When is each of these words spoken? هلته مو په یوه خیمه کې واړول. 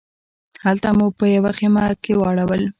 هلته 0.65 0.87
مو 0.97 1.05
په 1.17 1.25
یوه 1.35 1.51
خیمه 1.57 1.85
کې 2.03 2.13
واړول. 2.19 2.63